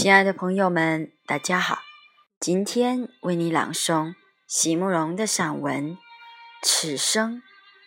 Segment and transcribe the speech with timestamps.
[0.00, 1.82] 亲爱的朋友们，大家好！
[2.40, 4.14] 今天为你朗诵
[4.46, 5.90] 席慕容的散文
[6.62, 7.42] 《此生、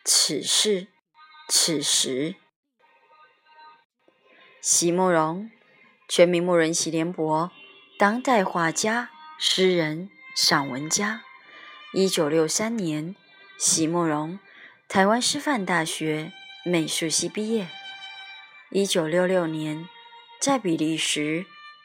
[0.06, 0.90] 此世、
[1.50, 2.34] 此时》。
[4.62, 5.50] 席慕容，
[6.08, 7.52] 全名慕人席联博，
[7.98, 9.10] 当代画家、
[9.40, 11.24] 诗人、散文家。
[11.94, 13.16] 一九六三年，
[13.58, 14.38] 席慕容
[14.88, 16.32] 台湾师范大学
[16.64, 17.68] 美术系毕业。
[18.70, 19.90] 一九六六年，
[20.40, 21.48] 在比利时。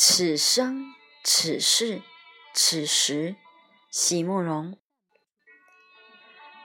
[0.00, 2.02] 此生此世
[2.54, 3.34] 此时，
[3.90, 4.78] 席慕容。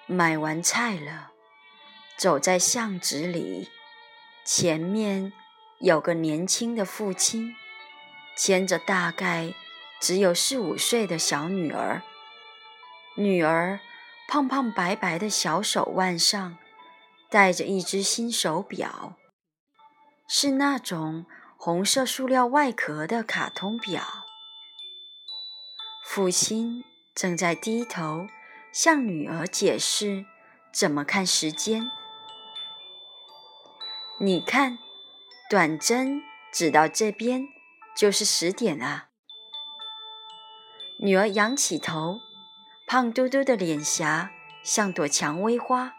[0.05, 1.31] 买完菜了，
[2.15, 3.71] 走在巷子里，
[4.45, 5.33] 前面
[5.79, 7.55] 有个年轻的父亲，
[8.37, 9.55] 牵着大概
[9.99, 12.03] 只有四五岁的小女儿。
[13.15, 13.79] 女儿
[14.27, 16.59] 胖胖白白的小手腕上
[17.31, 19.17] 戴着一只新手表，
[20.27, 21.25] 是那种。
[21.65, 24.03] 红色塑料外壳的卡通表，
[26.03, 26.83] 父亲
[27.15, 28.27] 正在低头
[28.73, 30.25] 向女儿解释
[30.73, 31.89] 怎么看时间。
[34.19, 34.77] 你看，
[35.49, 36.21] 短针
[36.51, 37.47] 指到这边
[37.95, 39.07] 就是十点啊。
[40.99, 42.19] 女儿仰起头，
[42.85, 44.31] 胖嘟嘟的脸颊
[44.65, 45.93] 像朵蔷薇花，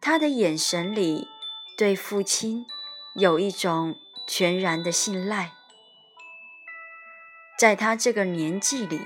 [0.00, 1.28] 她的眼神里
[1.78, 2.66] 对父亲
[3.14, 3.94] 有一种。
[4.32, 5.54] 全然的信赖，
[7.58, 9.00] 在他这个年纪里，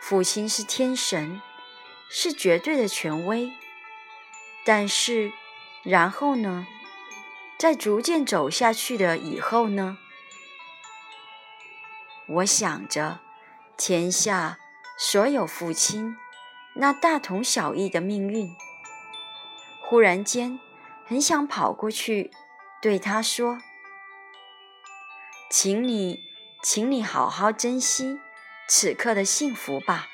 [0.00, 1.42] 父亲是天神，
[2.08, 3.52] 是绝对的权威。
[4.64, 5.34] 但是，
[5.82, 6.66] 然后呢？
[7.58, 9.98] 在逐渐走下去的以后呢？
[12.26, 13.20] 我想着，
[13.76, 14.58] 天下
[14.96, 16.16] 所有父亲
[16.76, 18.56] 那大同小异的命运，
[19.82, 20.58] 忽然间
[21.04, 22.30] 很想跑过去
[22.80, 23.58] 对他说。
[25.50, 26.22] 请你，
[26.62, 28.20] 请你好好珍惜
[28.68, 30.08] 此刻的幸福吧。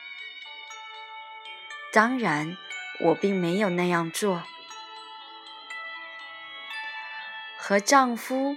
[1.92, 2.56] 当然，
[3.00, 4.44] 我并没有那样做。
[7.58, 8.56] 和丈夫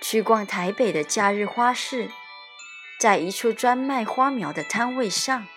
[0.00, 2.08] 去逛台北的假日花市，
[3.00, 5.48] 在一处专卖花苗的摊位上，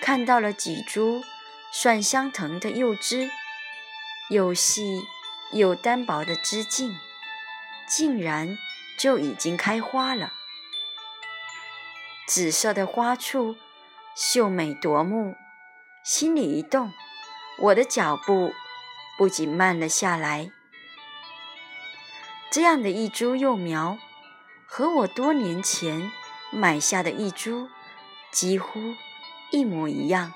[0.00, 1.22] 看到了几株
[1.70, 3.30] 蒜香藤的幼枝，
[4.30, 5.04] 又细
[5.52, 6.98] 又单薄的枝茎，
[7.88, 8.58] 竟然。
[8.98, 10.32] 就已经开花了，
[12.26, 13.56] 紫色的花簇
[14.14, 15.36] 秀美夺目，
[16.02, 16.92] 心里一动，
[17.58, 18.54] 我的脚步
[19.18, 20.50] 不仅慢了下来。
[22.50, 23.98] 这样的一株幼苗，
[24.66, 26.10] 和我多年前
[26.50, 27.68] 买下的一株
[28.30, 28.94] 几乎
[29.50, 30.32] 一模一样。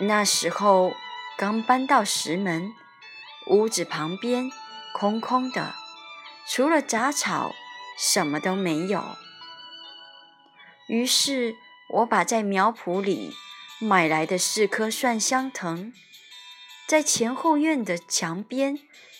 [0.00, 0.92] 那时候
[1.38, 2.74] 刚搬到石门，
[3.46, 4.50] 屋子旁边。
[4.94, 5.74] 空空的，
[6.46, 7.52] 除了杂草，
[7.98, 9.16] 什么都没有。
[10.86, 11.56] 于是
[11.88, 13.34] 我把在苗圃里
[13.80, 15.92] 买来的四棵蒜香藤，
[16.86, 18.78] 在前后院的墙边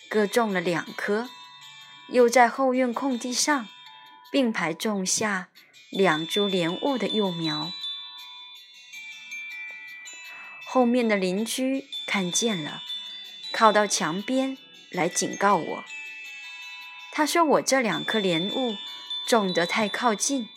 [0.08, 1.28] 各种了两棵，
[2.08, 3.66] 又在后院空地上
[4.30, 5.48] 并排种下
[5.90, 7.72] 两株莲雾的幼苗。
[10.64, 12.84] 后面的邻居看见了，
[13.52, 14.56] 靠到墙边。
[14.94, 15.84] 来警告我，
[17.10, 18.76] 他说我这两棵莲雾
[19.26, 20.48] 种得太靠近，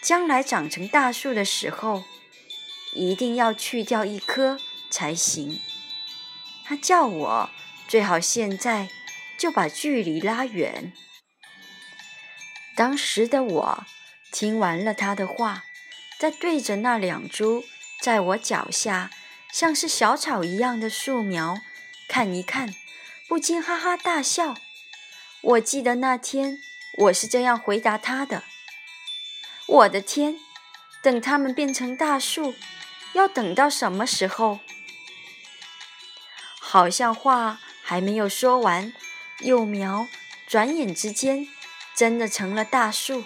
[0.00, 2.04] 将来长成大树的时候，
[2.94, 4.58] 一定要去掉一棵
[4.90, 5.60] 才行。
[6.64, 7.50] 他叫我
[7.86, 8.88] 最好现在
[9.38, 10.92] 就把距离拉远。
[12.74, 13.84] 当时的我
[14.32, 15.64] 听完了他的话，
[16.18, 17.64] 再对着那两株
[18.00, 19.10] 在我脚下
[19.52, 21.60] 像是小草一样的树苗
[22.08, 22.74] 看一看。
[23.32, 24.58] 不禁哈哈大笑。
[25.40, 26.58] 我记得那天
[26.98, 28.44] 我是这样回答他的
[29.66, 30.38] ：“我的天，
[31.02, 32.54] 等它们变成大树，
[33.14, 34.60] 要等到什么时候？”
[36.60, 38.92] 好像话还没有说完，
[39.38, 40.08] 幼苗
[40.46, 41.48] 转眼之间
[41.96, 43.24] 真的成了大树，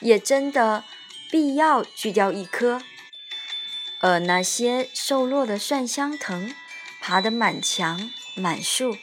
[0.00, 0.82] 也真的
[1.30, 2.80] 必要锯掉一棵。
[4.00, 6.54] 而那些瘦弱的蒜香藤，
[7.02, 8.96] 爬得满墙满树，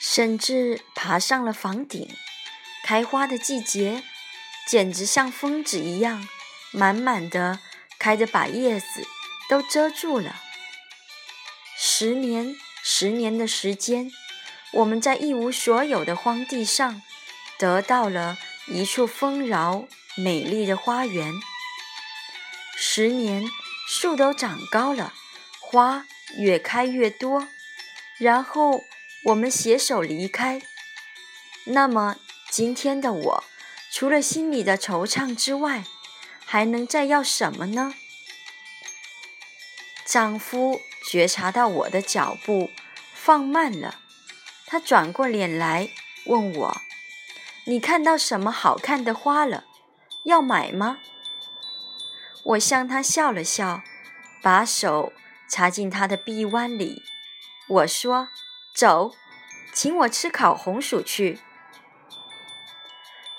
[0.00, 2.08] 甚至爬上了房顶。
[2.84, 4.04] 开花的季节，
[4.68, 6.28] 简直像疯子一样，
[6.70, 7.58] 满满的
[7.98, 9.06] 开着，把叶子
[9.48, 10.36] 都遮住了。
[11.76, 12.54] 十年，
[12.84, 14.12] 十年的时间，
[14.72, 17.02] 我们在一无所有的荒地上，
[17.58, 18.38] 得到了
[18.68, 21.32] 一处丰饶美丽的花园。
[22.76, 23.44] 十年，
[23.88, 25.12] 树都长高了，
[25.58, 26.06] 花
[26.38, 27.48] 越开越多，
[28.18, 28.84] 然后
[29.24, 30.62] 我们携手离开。
[31.64, 32.16] 那么，
[32.50, 33.44] 今天的我，
[33.92, 35.84] 除了心里的惆怅之外，
[36.44, 37.94] 还能再要什么呢？
[40.04, 40.80] 丈夫。
[41.08, 42.68] 觉察到我的脚步
[43.14, 44.00] 放慢了，
[44.66, 45.88] 他转过脸来
[46.24, 46.82] 问我
[47.66, 49.66] ：“你看到什么好看的花了？
[50.24, 50.98] 要买吗？”
[52.42, 53.84] 我向他笑了笑，
[54.42, 55.12] 把手
[55.48, 57.04] 插进他的臂弯里。
[57.68, 58.28] 我说
[58.74, 59.14] ：“走，
[59.72, 61.40] 请我吃烤红薯去。”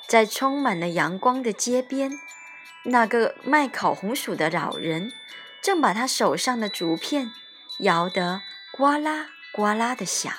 [0.07, 2.19] 在充满了阳光的街边，
[2.85, 5.11] 那个卖烤红薯的老人
[5.61, 7.31] 正把他手上的竹片。
[7.81, 8.41] 摇得
[8.71, 10.33] 呱啦呱啦的响。